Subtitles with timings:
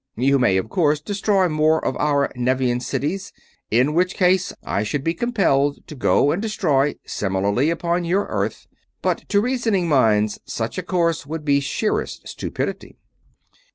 [0.17, 3.31] You may, of course, destroy more of our Nevian cities,
[3.69, 8.65] in which case I should be compelled to go and destroy similarly upon your Earth;
[9.03, 12.97] but, to reasoning minds, such a course would be sheerest stupidity."